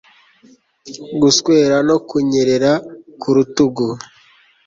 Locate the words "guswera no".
1.21-1.97